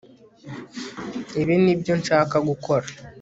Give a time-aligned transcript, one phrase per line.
[1.41, 2.85] Ibi nibyo nshaka gukora